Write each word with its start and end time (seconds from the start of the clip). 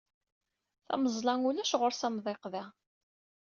Tameẓla 0.87 1.33
ulac 1.49 1.71
ɣur-s 1.79 2.01
amḍiq 2.07 2.43
da. 2.53 2.63